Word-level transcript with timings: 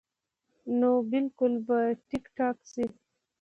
نو 0.79 0.91
بالکل 1.11 1.53
به 1.67 1.77
ټيک 2.07 2.25
ټاک 2.37 2.57
شي- 2.71 2.85